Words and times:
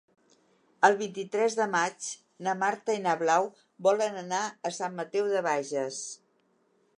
El 0.87 0.95
vint-i-tres 1.01 1.57
de 1.59 1.67
maig 1.73 2.07
na 2.47 2.55
Marta 2.61 2.95
i 3.01 3.03
na 3.03 3.13
Blau 3.21 3.51
volen 3.89 4.19
anar 4.23 4.41
a 4.71 4.73
Sant 4.79 4.97
Mateu 5.03 5.31
de 5.37 5.45
Bages. 5.51 6.01